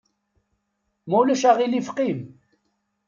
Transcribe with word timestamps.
Ma 1.09 1.15
ulac 1.21 1.43
aɣilif 1.49 1.89
qim! 1.97 2.19